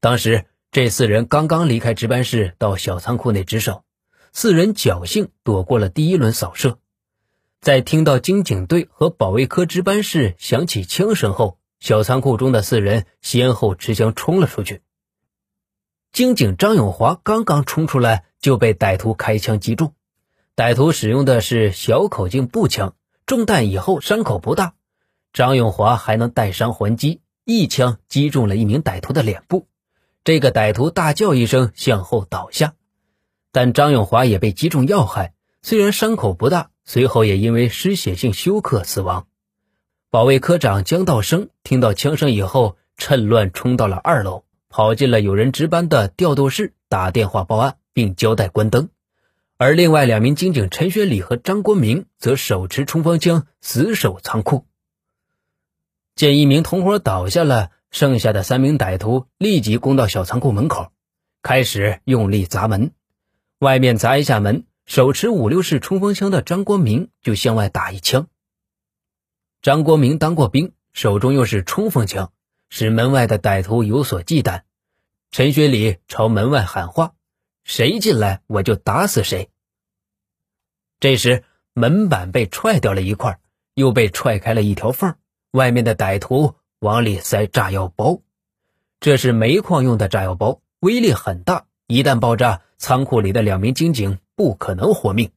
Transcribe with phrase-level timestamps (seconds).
[0.00, 3.84] 当时这四人刚刚离开值班室到小仓库内值守，
[4.32, 6.78] 四人侥幸躲过了第一轮扫射。
[7.60, 14.80] 在听到经警队和保卫科值班室响起枪声后，小仓库中的四人先后持枪冲了出去。
[16.12, 19.92] 经警张永华刚刚冲出来，就被歹徒开枪击中。
[20.56, 22.94] 歹徒使用的是小口径步枪，
[23.26, 24.72] 中弹以后伤口不大。
[25.34, 29.66] 张永华还能带伤还击，一枪击中了一名歹徒的脸部。
[30.24, 32.74] 这个歹徒大叫一声，向后倒下，
[33.52, 36.70] 但张永华也被击中要害，虽然伤口不大。
[36.82, 39.28] 随后也因为失血性休克死亡。
[40.10, 48.88] 保卫科长江道生听到枪声以后，趁乱冲到了二楼，跑进了有人值班的调度室，打电话报案，并交代关灯。
[49.56, 54.64] 而另外两名警警陈学礼和张国明则手持冲锋枪，死守仓库。
[56.16, 60.92] 见一名同伙倒下了，剩下的三名歹徒立即攻到小仓库门口，
[61.42, 62.92] 开始用力砸门。
[63.58, 64.64] 外面砸一下门。
[64.86, 68.26] 手持五六式冲锋枪的张国明就向外打一枪。
[69.62, 72.32] 张国明当过兵，手中又是冲锋枪，
[72.70, 74.62] 使门外的歹徒有所忌惮。
[75.30, 77.12] 陈学礼朝门外喊话
[77.62, 79.50] ：“谁进来，我就打死谁。”
[80.98, 83.38] 这时，门板被踹掉了一块，
[83.74, 85.14] 又被踹开了一条缝，
[85.52, 88.20] 外面的歹徒往里塞炸药包。
[88.98, 94.18] 这是煤矿用的炸药包，威力很大，一旦爆炸，仓库里的两名警警。
[94.36, 95.32] 不可能活命！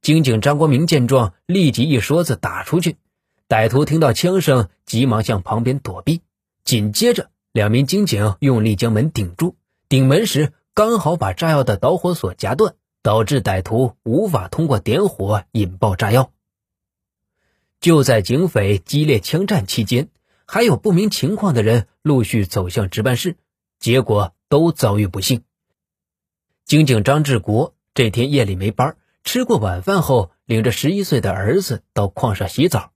[0.00, 2.96] 警警张国明见状，立即一梭子打出去。
[3.46, 6.22] 歹徒听到枪声，急忙向旁边躲避。
[6.64, 9.56] 紧接着，两名警警用力将门顶住，
[9.90, 16.30] 顶门时刚好把炸药的导火索夹断，导致歹徒无法通过点火引爆炸药。
[17.78, 20.08] 就在警匪激烈枪战期间，
[20.50, 23.36] 还有不明情况的人陆续走向值班室，
[23.78, 25.42] 结果都遭遇不幸。
[26.64, 27.74] 警警张志国。
[27.92, 32.92] 这天夜里没班，吃过晚饭后，领着十一岁的儿子到矿上洗澡。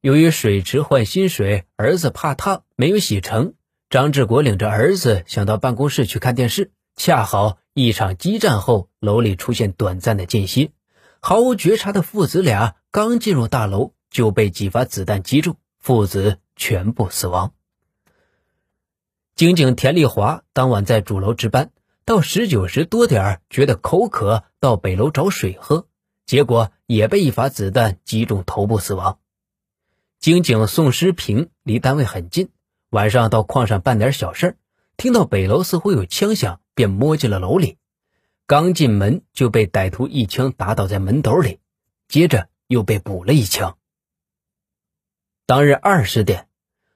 [0.00, 3.54] 由于水池换新水，儿子怕烫，没有洗成。
[3.88, 10.72] 张志国领着儿子想到办公室去看电视，恰好一场激战后，楼里出现短暂的间歇。
[11.20, 17.52] 毫无觉察的父子俩刚进入大楼，就被几发子弹击中，父子全部死亡。
[19.34, 21.70] 警警田丽华当晚在主楼值班。
[22.06, 25.86] 到十九时多点儿，觉得口渴，到北楼找水喝，
[26.26, 29.20] 结果也被一发子弹击中头部死亡。
[30.20, 32.50] 警警宋诗平离单位很近，
[32.90, 34.58] 晚上到矿上办点小事，
[34.98, 37.78] 听到北楼似乎有枪响，便摸进了楼里。
[38.46, 41.58] 刚进门就被歹徒一枪打倒在门斗里，
[42.06, 43.78] 接着又被补了一枪。
[45.46, 46.46] 当日二十点，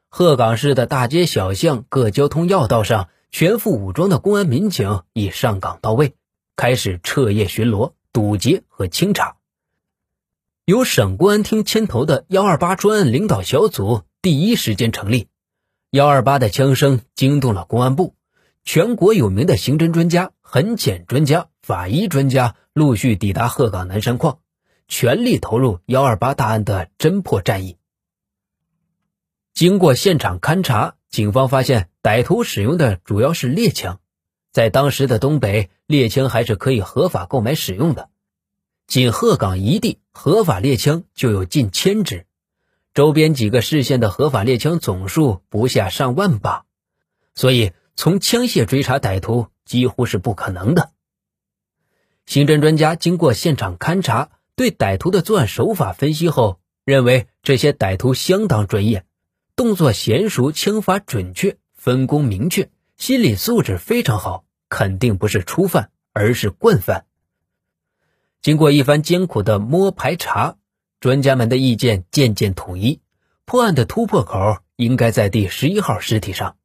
[0.09, 3.11] 鹤岗市的大街小巷、各交通要道上。
[3.31, 6.15] 全副武装的公安民警已上岗到位，
[6.57, 9.37] 开始彻夜巡逻、堵截和清查。
[10.65, 15.29] 由省公安厅牵头的“幺二八”专案领导小组第一时间成立。
[15.91, 18.15] 幺二八的枪声惊动了公安部，
[18.65, 24.39] 全国有名的刑侦专家、痕检专家、法医专家陆续抵达鹤岗南山矿，
[24.89, 27.77] 全力投入幺二八大案的侦破战役。
[29.59, 30.95] 经过现场勘查。
[31.11, 33.99] 警方发现，歹徒使用的主要是猎枪，
[34.53, 38.09] 在当时的东北，猎枪还是可以合法购买使用的。
[38.87, 42.25] 仅鹤岗一地，合法猎枪就有近千支，
[42.95, 46.65] 周边几个市县的合法猎枪总数不下上万把，
[47.35, 50.93] 所以从枪械追查歹徒几乎是不可能的。
[52.27, 59.05] 刑侦专家经过现场勘查，对歹徒的作案手法分析后，认为这些歹徒相当专业。
[59.59, 67.07] 动作娴熟，枪法准确，分工明确，心理素质非常好，肯定不是初犯，而是惯犯。
[68.41, 70.59] 经过一番艰苦的摸排查，
[71.01, 73.01] 专家们的意见渐渐统一，
[73.45, 76.57] 破案的突破口应该在第十一号尸体上。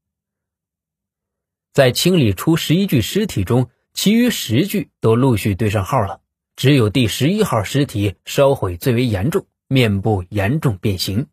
[1.73, 6.21] 在清理出十一具尸体中，其余十具都陆续对上号了，
[6.55, 11.25] 只有第十一号尸体烧毁最为严重，面部严重变形。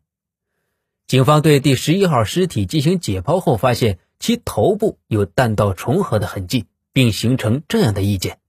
[1.07, 8.39] 警方对第十一号尸体进行解剖后，发现其头部有弹道重合的痕迹，并形成这样的意见：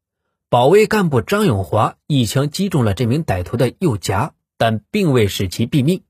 [0.48, 6.02] 保卫干部张永华一枪击中了这名歹徒的右颊，但并未使其毙命。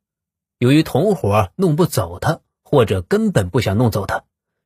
[0.59, 4.25] 由于同伙弄不走他，或者根本不想弄走他，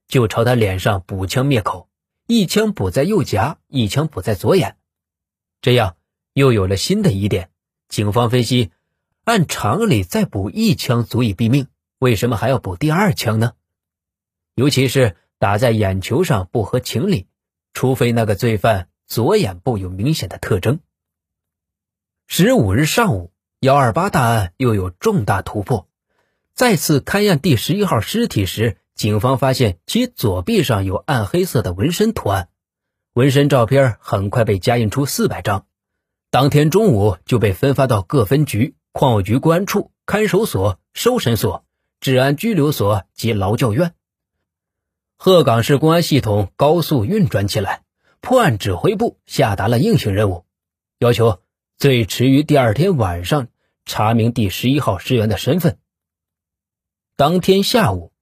[0.09, 1.89] 就朝他脸上补枪灭口，
[2.27, 4.77] 一枪补在右颊，一枪补在左眼，
[5.63, 5.97] 这样
[6.33, 7.51] 又有了新的疑点。
[7.89, 8.71] 警方分析，
[9.27, 11.67] 按常理再补一枪足以毙命。
[11.99, 13.55] 为什么还要补第二枪呢？
[14.55, 17.27] 尤其是打在眼球上不合情理，
[17.75, 20.79] 除非那个罪犯左眼部有明显的特征。
[22.29, 25.89] 十五日上午，幺二八大案又有重大突破。
[26.55, 32.49] 再次勘验第十一号尸体时，警方发现其左臂上有暗黑色的纹身图案，
[33.15, 35.67] 纹身照片很快被加印出四百张，
[36.31, 41.67] 当天中午就被分发到各分局、矿务局公安处、看守所、收审所、
[42.01, 43.93] 治安拘留所及劳教院。
[45.19, 47.83] 鹤岗市公安系统高速运转起来，
[48.23, 50.47] 破案指挥部下达了硬性任务，
[50.99, 51.43] 要求。
[51.77, 53.49] 最迟于第二天晚上
[53.85, 55.77] 查明第十一号尸源的身份。
[57.17, 58.13] 当天下午，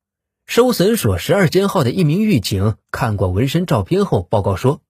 [0.44, 4.82] 收审所十二监号的一名狱警看过纹身照片后报告说：“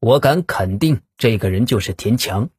[0.00, 2.50] 我敢肯定，这个人就是田强。”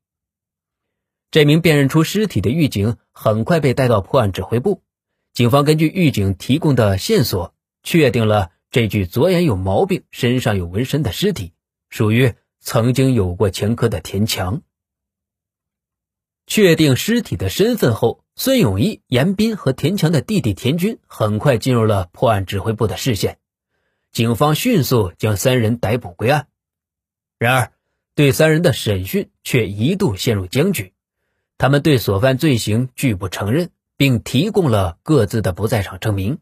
[1.32, 4.82] 这名辨认出尸体的狱警很快被带到破案指挥部。
[5.34, 7.54] 警方根据狱警提供的线索，
[7.84, 11.54] 确定了这具左眼有毛病、身上有纹身的尸体
[11.90, 14.64] 属于曾经有过前科的田强。
[16.48, 23.38] 确定尸体的身份后，孙永义、严斌和田强的弟弟田军很快进入了破案指挥部的视线。
[24.12, 26.48] 警方迅速将三人逮捕归案。
[27.38, 27.72] 然而，
[28.16, 30.94] 对三人的审讯却一度陷入僵局。
[31.60, 36.40] 他们对所犯罪行拒不承认，并提供了各自的不在场证明。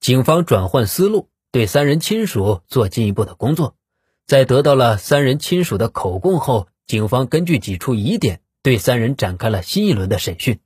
[0.00, 3.76] 警方转换思路，对三人亲属做进一步的工作。
[4.26, 8.42] 在得到了三人亲属的口供后，警方根据几处疑点。
[8.62, 10.60] 对三人展开了新一轮的审讯。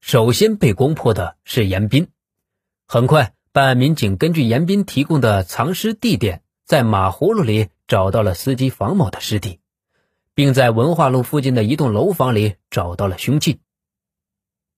[0.00, 2.06] 首先被攻破的是严斌。
[2.86, 9.58] 很快，办案民警根据严斌提供的藏尸地点，在马葫芦里找到了司机房某的尸体，
[10.38, 13.58] 并在文化路附近的一栋楼房里找到了凶器。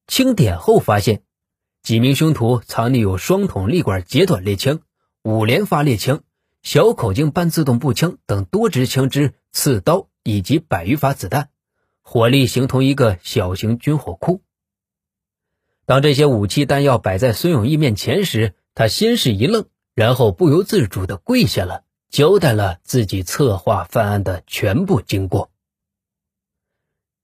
[0.07, 1.23] 清点后发现，
[1.83, 4.81] 几名凶徒藏匿有双筒立管截短猎枪、
[5.23, 6.23] 五连发猎枪、
[6.63, 11.51] 小口径半自动步枪等多支枪支、刺刀以及百余发子弹。
[12.01, 14.41] 火力形同一个小型军火库。
[15.85, 25.51] 当这些武器弹药摆在孙永义面前时，他先是一愣，然后不由自主的跪下了，交代了自己策划犯案的全部经过。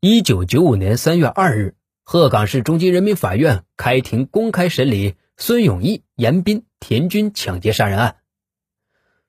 [0.01, 8.17] 一九九五年三月二日，鹤岗市中级人民法院开庭公开审理孙永义、严斌、田军抢劫杀人案。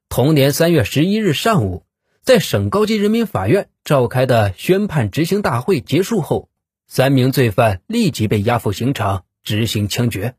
[0.09, 1.83] 同年三月十一日上午。
[2.23, 6.49] 在省高级人民法院召开的宣判执行大会结束后，
[6.85, 10.35] 三名罪犯立即被押赴刑场执行枪决。